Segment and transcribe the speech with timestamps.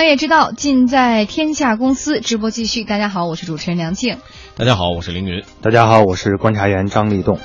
[0.00, 2.84] 商业之道尽在天下公司，直播继续。
[2.84, 4.16] 大家好，我是主持人梁静。
[4.56, 5.44] 大家好，我是凌云。
[5.60, 7.38] 大家好，我是观察员张立栋。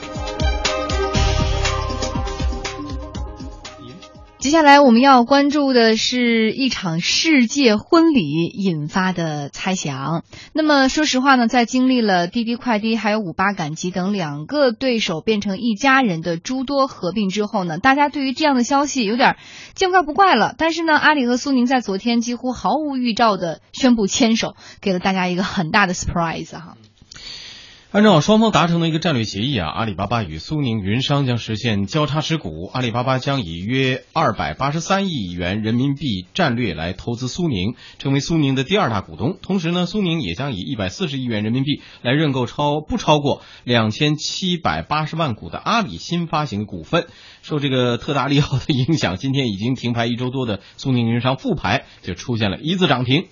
[4.46, 10.24] 接下来我们要关注的是一场世界婚礼引发的猜想。
[10.54, 19.36] 那么说实话呢，在经历了滴滴快滴还有五八赶集等两个对手变成一家人的诸多合并之后呢，大家对于这样的消息有点
[19.74, 20.54] 见怪不怪了。
[20.56, 26.78] 但是呢，阿里和苏宁在昨天几乎毫无预兆的宣布牵手，给了大家一个很大的 surprise 哈。
[27.96, 32.70] 按照双方达成的一个战略协议啊，阿里巴巴与苏宁云商将实现交叉持股。
[32.74, 39.38] 阿里巴巴将以约二百八十三亿元人民币战略来投资苏宁，成为苏宁的第二大股东。
[39.42, 47.08] 同时呢，苏宁也将以一百四十亿元人民币来认购超不超过两千七百八十万股的阿里新发行股份。
[47.44, 53.28] 受这个特大利好的影响，今天已经停牌一周多的苏宁云商复牌就出现了一字涨停。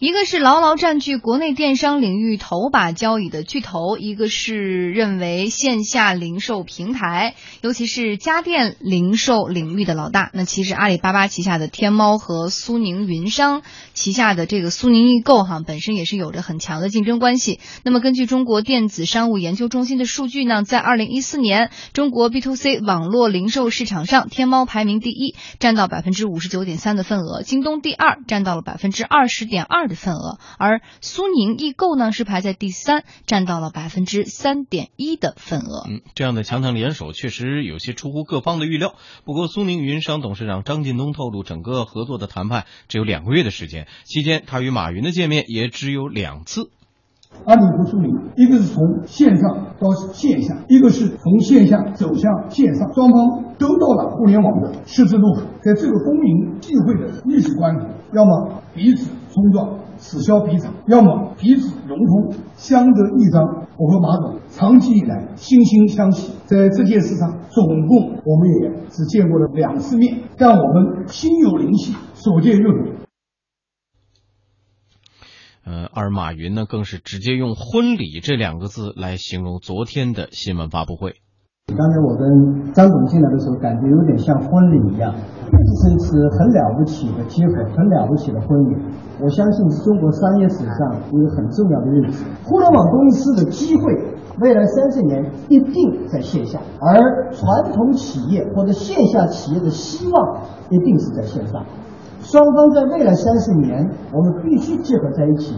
[0.00, 10.30] 一个是牢牢占据国内电商领域头把交椅的巨头，一个是认为线下零售平台，尤其是家电零售领域的老大。
[10.34, 17.58] 那其实阿里巴巴旗下的天猫和苏宁云商旗下的这个苏宁易购，哈，本身也是有着很强的竞争关系。
[17.82, 29.87] 那么根据中国电子商务研究中心的数据呢，在二零一四年，中国 B to C 网络零售市场上，天猫排名第一，占到百分之五十九点三的份额，京东第二，占到了百分之二十点二。
[29.88, 35.84] 的份额，而苏宁易购呢是排在第三，占到了百分之三点一的份额。
[35.88, 38.94] 嗯，这样的强强联手确实有些出乎各方的预料。
[39.24, 46.70] 不过，苏宁云商董事长张近东透露，整个合作的谈判只有两个月的时间，期间他与马云的见面也只有两次。
[47.44, 59.66] 阿里和苏宁，一个是从线上到线下，一个是从线下走向线上，双方都到了互联网的十字路口，在这个风云际会的历史关口，要么彼此冲撞，
[59.96, 63.42] 此消彼长；要么彼此融通，相得益彰。
[63.78, 72.97] 我和马总长期以来惺惺相惜，在这件事上，总共我们也只见过了两次面，但我们心有灵犀，所见略同。
[75.68, 81.20] 呃，而马云呢，更是直接用“婚礼”这两个字来形容昨天的新闻发布会。
[81.76, 88.76] 刚才我跟张总进来的时候，感觉有点像婚礼一样，这是一次很了不起的结合，很了不起的婚礼。
[89.20, 92.24] 我相信是中国商业史上一个很重要的日子。
[92.44, 93.92] 互联网公司的机会，
[94.40, 100.40] 未来三十年一定在线下，而传统企业或者线下企业的希望
[100.70, 101.66] 一定是在线上。
[102.30, 105.54] 双方在未来三十年，我们必须结合在一起。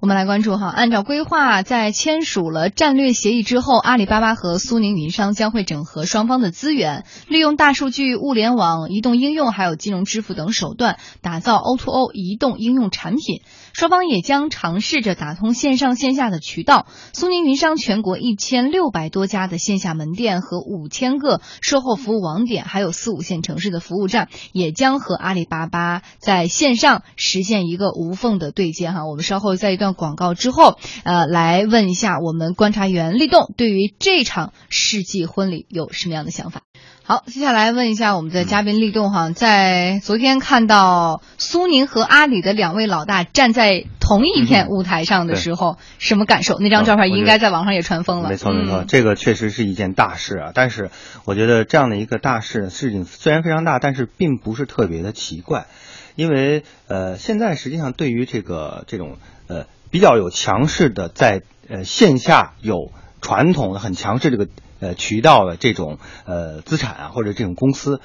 [0.00, 13.42] 我们来关注哈，按照规划，在签署了战略协议之后，阿里巴巴和苏宁云商将会整合双方的资源，利用大数据、物联网、移动应用还有金融支付等手段，打造 O2O 移动应用产品。
[13.72, 16.86] 双方也将尝试着打通线上线下的渠道。
[17.12, 28.90] 苏宁云商全国一千六百多家的线下门店和五千个售后服务网点，还有四五线城市的服务站，也将和阿里巴巴在线上实现一个无缝的对接。
[28.90, 36.62] 哈，我们稍后在一段广告之后，呃，来问一下我们观察员立栋，对于这场世纪婚礼有什么样的想法？
[37.10, 46.60] 好，接下来问一下我们的嘉宾立栋哈，在昨天看到苏宁和阿里的两位老大站在同一片舞台上的时候，什么感受？
[46.60, 48.28] 那张照片应该在网上也传疯了。
[48.28, 50.52] 没错没错，这个确实是一件大事啊。
[50.54, 50.92] 但是
[51.24, 55.66] 我觉得这样的一个大事事情虽然非常大，但是并不是特别的奇怪，
[56.14, 64.46] 因为呃，现在实际上对于这个这种呃比较有强势的在呃线下有传统的很强势这个。
[64.80, 68.00] 呃，渠道的这种呃资产啊，或者这种公司，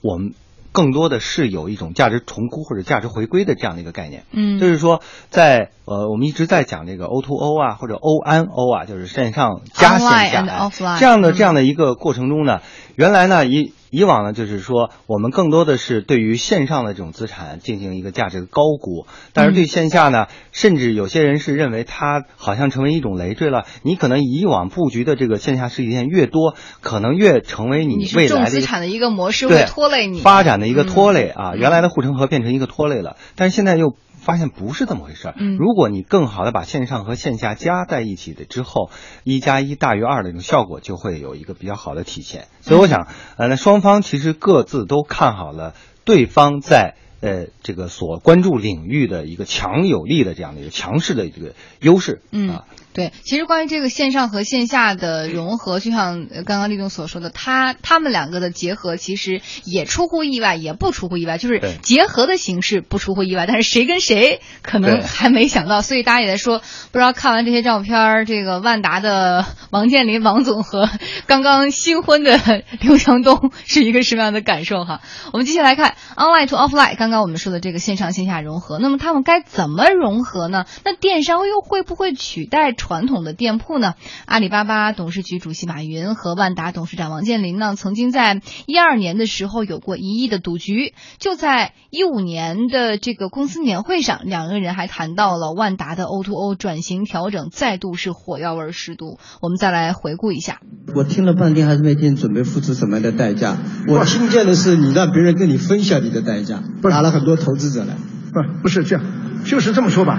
[0.00, 0.34] 我们
[0.72, 4.24] 更多的是有一种价值重估或者价值回归的这样的一个概念。
[4.30, 12.60] 嗯，就是说，在呃，我们一直在讲这个 O to O 啊，或者 O N O 啊，就是线上加线下这样的这样的一个过程中呢，
[12.96, 13.74] 原来呢一。
[13.92, 23.66] 以往呢，就是说我们更多的是对于线上的这种资产进行一个价值的高估，但是对线下呢，甚至有些人是认为它好像成为一种累赘了。
[23.82, 31.52] 你可能以往布局的这个线下实体店越多，可能越成为你未来的资产的一个模式，会拖累你发展的一个拖累啊。
[31.54, 33.94] 原来的护城河变成一个拖累了，但是现在又。
[34.22, 35.34] 发现不是这么回事儿。
[35.58, 38.90] 如果你更好的把线上和线下加在一起的之后，
[39.24, 42.46] 一加一大于二的这种效果就会有一个比较好的体现。
[42.60, 45.74] 所以我想，呃，那双方其实各自都看好了
[46.04, 52.20] 对方在呃这个所关注领域的一个强有力的这样的一个强势的这个优势。
[52.32, 66.58] 嗯啊，对，其实关于这个线上和线下的融合，就像呃刚刚立栋所说的，他他们两个的结合其实也出乎意外，也不出乎意外，就是结合的形式不出乎意外，但是谁跟谁可能还没想到，所以大家也在说，
[66.90, 70.88] 不知道看完这些照片，这个万达的王健林王总和
[71.26, 72.40] 刚刚新婚的
[72.82, 75.00] 刘强东是一个什么样的感受哈？
[75.32, 80.64] 我们接下来看 online to offline，刚刚我们说的这个线上线下融合，那么他们该怎么融合呢？
[80.84, 83.94] 那电商又会不会取代传统的店铺呢？
[84.24, 99.18] 阿里巴巴董事局主席马云和万达董事长王健林呢，曾经在一二年的时候有过一亿的赌局，就在一五年的这个公司年会上，两个人还谈到了万达的 O to O 转型调整再度是火药味十足。
[99.42, 100.60] 我们再来回顾一下。
[100.94, 103.58] 我听了半天还是没听准备付出什么样的代价。
[103.86, 107.94] 我听见的是你让别人跟你分享你的代价，不是了很多投资者来。
[108.32, 109.04] 不 不是这样，
[109.44, 110.18] 就是这么说吧。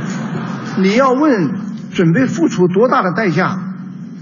[0.77, 1.51] 你要问
[1.93, 3.57] 准备付出多大的代价，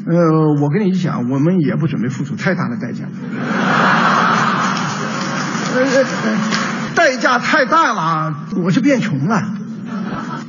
[0.08, 3.04] 呃，我跟你讲，我们也不准备付出太大的代价。
[6.96, 9.44] 代价太大了，我就变穷了。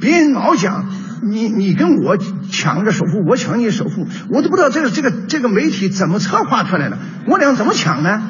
[0.01, 0.87] 别人老讲
[1.23, 2.17] 你你跟我
[2.51, 8.23] 抢着首付，我抢你首付，我都不知道这个这个这个媒体怎么策划出来的，我俩怎么抢呢？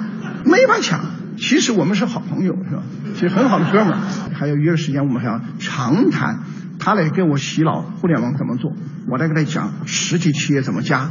[0.45, 1.01] 没法抢。
[1.43, 2.83] 其实我们是好朋友，是吧？
[3.15, 4.01] 其实很好的哥们儿，
[4.33, 6.45] 还要约时间，我们还要长谈。
[6.79, 8.73] 他来给我洗脑互联网怎么做，
[9.09, 11.11] 我来给他讲实体企业怎么加，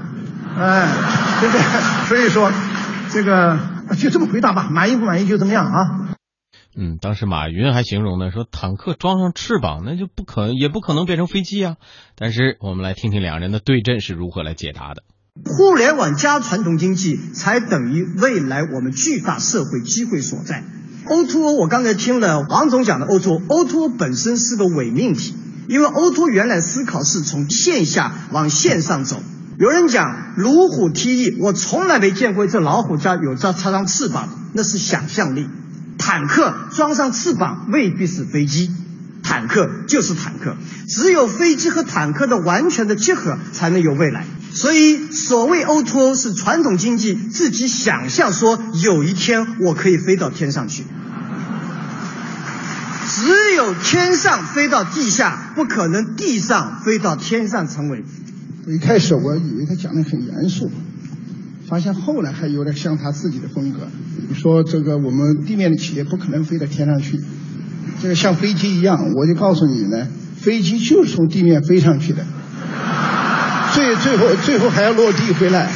[0.58, 0.88] 哎，
[1.40, 1.62] 对不对？
[2.08, 2.52] 所以说，
[3.10, 3.58] 这个
[3.98, 6.16] 就这么回答吧，满意不满意就怎么样啊？
[6.76, 11.76] 嗯，当时马云还形容呢，说坦克装上翅膀，那就不可也不可能变成飞机啊。
[12.16, 15.04] 但是我们来听听两人的对阵是如何来解答的。
[15.62, 20.64] 互联网加传统经济，才等于未来我们巨大社会机会所在。
[21.06, 25.34] O to O，我刚才听了王总讲的 O to O，O to O 本身是个伪命题，
[25.70, 29.24] 因为 O to O 原来思考是从线下往线上走。
[29.58, 35.48] 有人讲如虎添翼，我从来没见过一只老虎家有这插上翅膀，那是想象力。
[35.98, 38.70] 坦克装上翅膀未必是飞机，
[39.24, 40.58] 坦克就是坦克，
[40.90, 44.26] 只有飞机和坦克的完全的结合，才能有未来。
[44.54, 50.84] 所以，所谓 O to O 是传统经济自己想象说有一天我可以飞到天上去，
[53.08, 58.04] 只有天上飞到地下，不可能地上飞到天上成为。
[58.68, 60.70] 一开始我以为他讲的很严肃，
[61.68, 63.88] 发现后来还有点像他自己的风格。
[64.30, 67.20] 你说这个我们地面的企业不可能飞到天上去，
[68.02, 70.08] 这个像飞机一样，我就告诉你呢，
[70.40, 72.26] 飞机就是从地面飞上去的，
[73.74, 75.70] 最最后最后还要落地回来。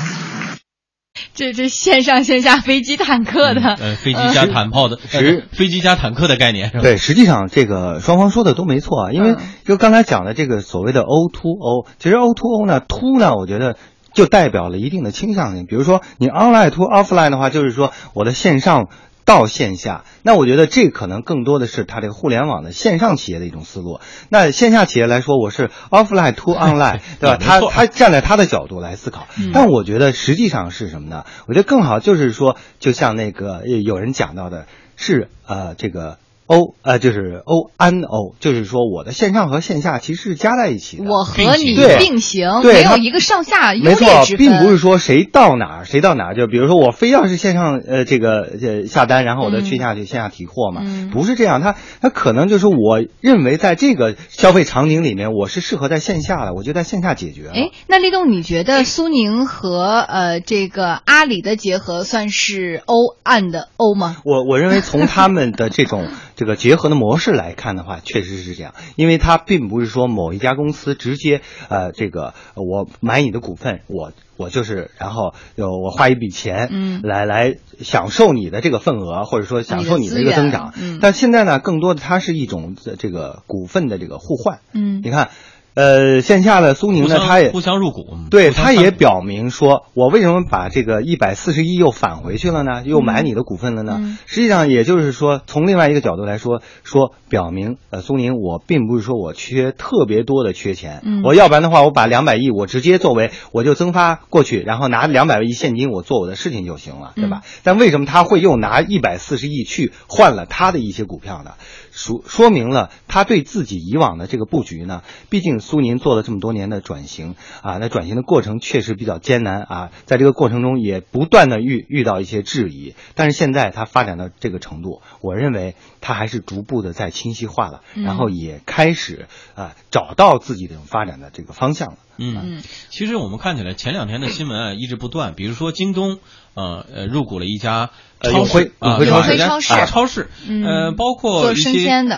[1.33, 6.81] 这这线上线下飞机坦克的，呃，飞机加坦炮的，是飞机加坦克的概念是吧？
[6.81, 13.77] 对，实际上这个双方说的都没错啊，因为嗯就刚才讲的这个所谓的 O to O，其实 O to O 呢，to 呢，我觉得
[14.13, 15.65] 就代表了一定的倾向性。
[15.65, 18.88] 比如说你 online to offline 的话，就是说我的线上
[19.25, 24.00] 到线下，那我觉得这可能更多的是它这个互联网的线上企业的一种思路。
[24.30, 27.38] 那线下企业来说，我是 offline to online， 对吧？
[27.38, 31.25] 他他站在他的角度来思考，嗯但我觉得实际上是什么呢？
[31.48, 36.18] 我觉得更好就是说，就像那个呃有人讲到的，是呃这个。
[36.47, 41.09] O 呃，就是 O N O，就是说我的线上和线下其实是加在一起的。
[41.09, 44.36] 我和你并行，没有一个上下优劣没错。
[44.38, 57.53] 并不是说谁到哪儿谁到哪儿，就比如说我非要是线上呃这个呃下单，然后我再去下去线下提货嘛，嗯不是这样，他他可能就是我认为在这个消费场景里面，我是适合在线下的，我就在线下解决了。
[57.53, 64.17] 哎，那立栋，你觉得苏宁和呃这个阿里的结合算是欧暗的欧吗？
[64.24, 80.74] 我我认为从他们的这种这个结合的模式来看的话，确实是这样，因为它并不是说某一家公司直接呃这个呃我买你的股份，我我就是然后有我花一笔钱，嗯来来享受你的这个份额，或者说享受你的一个增长。
[80.77, 84.60] 嗯但现在呢，更多的它是一种呃这个股份的这个互换。
[84.74, 85.30] 嗯你看，
[85.75, 92.82] 呃，线下的苏宁呢，互相它也互相入股，嗯对，他也表明说，我为什么把这个一百四十亿又返回去了呢？
[92.86, 93.98] 又买你的股份了呢？
[94.00, 107.41] 嗯实际上，也就是说，从另外一个角度来说，说表明，呃，苏宁我并不是说我缺特别多的缺钱，嗯我要不然的话，我把两百亿我直接作为我就增发过去，然后拿两百亿现金我做我的事情就行了，对吧？
[107.44, 111.51] 嗯但为什么他会又拿一百四十亿去换了他的一些股票呢？
[111.96, 131.98] 说说明了他对自己以往的这个布局呢，毕竟苏宁做了这么多年的转型啊，那转型的过程确实比较艰难啊，在这个过程中也不断的遇遇到一些质疑，但是现在它发展到这个程度，我认为它还是逐步的在清晰化了，然后也开始啊找到自己的发展的这个方向了。
[132.17, 136.19] 嗯，其实我们看起来前两天的新闻啊一直不断，比如说京东
[136.53, 137.91] 呃呃入股了一家
[138.22, 139.69] 超市啊，永辉超市。
[139.69, 141.72] 大超市，呃，包括一些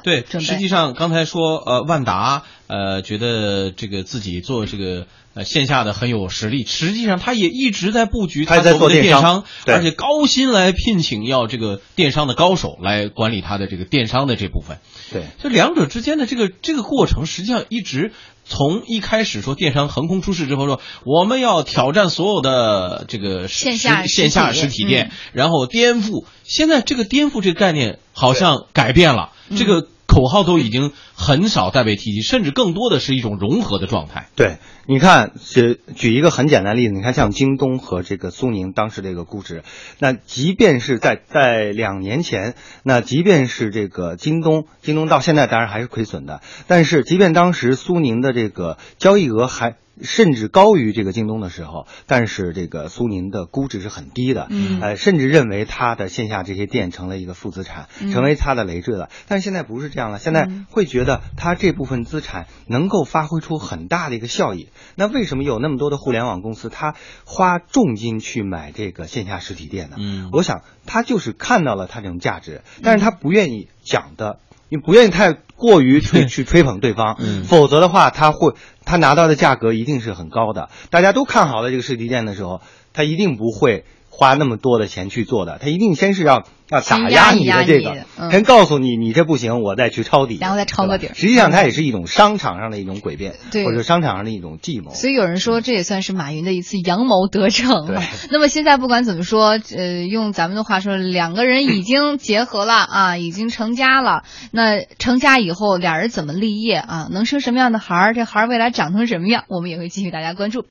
[0.03, 14.77] 对，实际上刚才说呃万达呃觉得这个自己做这个呃线下的很有实力，实际上他也一直在布局他在做电商，而且高薪来聘请要这个电商的高手来管理他的这个电商的这部分。
[15.11, 18.11] 对，这两者之间的这个这个过程，实际上一直。
[18.47, 26.25] 从一开始说电商横空出世之后说我们要挑战所有的这个线下线下实体店，然后颠覆。
[26.43, 29.87] 现在这个颠覆这个概念好像改变了，这个。
[30.17, 34.29] 口号都已经很少再被提及，甚至更多的是一种融合的状态。
[34.35, 34.57] 对，
[34.87, 39.61] 你看，举举一个很简单的例子，你看像京东和这个苏宁当时这个估值，
[39.99, 49.75] 那即便是在在两年前，那即便是这个京东，京东到现在当然还是亏损的，但是即便当时苏宁的这个交易额还。
[50.01, 59.09] 甚至高于这个京东的时候，但是这个苏宁的估值是很低的，嗯，呃，甚至认为它的线下这些店成了一个负资产，成为它的累赘了。
[59.27, 64.69] 但是现在不是这样了，现在会觉得它这部分资产能够发挥出很大的一个效益。
[64.95, 69.97] 那为什么有那么多的互联网公司，它花重金去买这个线下实体店呢？
[69.99, 74.39] 嗯，我想他就是看到了它这种价值，但是他不愿意讲的。
[74.69, 78.53] 你不愿意太过于 去去吹捧对方，否则的话，他会
[78.85, 80.69] 他拿到的价格一定是很高的。
[80.89, 82.61] 大家都看好了这个实体店的时候，
[82.93, 83.85] 他一定不会。
[84.17, 91.09] 花那么多的钱去做的，他一定先是要要打压你的这个，先告诉你你这不行，我再去抄底，然后再抄个底。
[91.13, 94.91] 实际上，它也是一种商场上的一种诡辩，对，或者商场上的一种计谋。
[94.95, 97.87] 所以有人说，这也算是马云的一次阳谋得逞。
[98.31, 104.23] 那么现在不管怎么说，呃，用咱们的话说，两个人已经结合了啊，已经成家了。
[104.51, 107.07] 那成家以后，俩人怎么立业啊？
[107.11, 108.13] 能生什么样的孩儿？
[108.15, 109.43] 这孩儿未来长成什么样？
[109.47, 110.65] 我们也会继续大家关注。